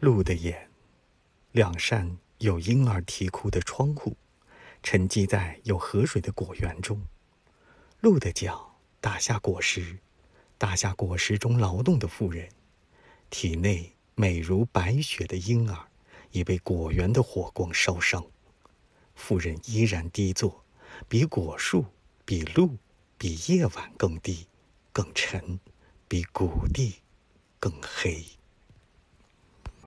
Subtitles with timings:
[0.00, 0.68] 鹿的眼，
[1.52, 4.16] 两扇有婴儿啼哭的窗户，
[4.82, 7.00] 沉积在有河水的果园中。
[8.00, 9.98] 鹿的脚打下果实，
[10.58, 12.48] 打下果实中劳动的妇人。
[13.30, 15.88] 体内美如白雪的婴儿，
[16.32, 18.26] 已被果园的火光烧伤。
[19.14, 20.64] 妇人依然低坐，
[21.08, 21.86] 比果树、
[22.24, 22.76] 比鹿、
[23.16, 24.48] 比夜晚更低、
[24.92, 25.58] 更沉、
[26.08, 26.96] 比谷地
[27.60, 28.24] 更黑。